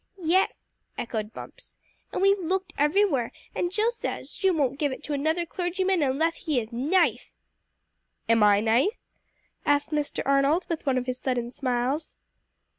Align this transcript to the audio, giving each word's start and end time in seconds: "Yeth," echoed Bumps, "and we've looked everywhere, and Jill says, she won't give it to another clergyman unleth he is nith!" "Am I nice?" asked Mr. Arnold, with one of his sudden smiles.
"Yeth," 0.17 0.57
echoed 0.97 1.31
Bumps, 1.31 1.77
"and 2.11 2.23
we've 2.23 2.39
looked 2.39 2.73
everywhere, 2.75 3.31
and 3.53 3.71
Jill 3.71 3.91
says, 3.91 4.31
she 4.33 4.49
won't 4.49 4.79
give 4.79 4.91
it 4.91 5.03
to 5.03 5.13
another 5.13 5.45
clergyman 5.45 6.01
unleth 6.01 6.33
he 6.33 6.59
is 6.59 6.71
nith!" 6.71 7.29
"Am 8.27 8.41
I 8.41 8.61
nice?" 8.61 8.97
asked 9.63 9.91
Mr. 9.91 10.23
Arnold, 10.25 10.65
with 10.69 10.87
one 10.87 10.97
of 10.97 11.05
his 11.05 11.19
sudden 11.19 11.51
smiles. 11.51 12.17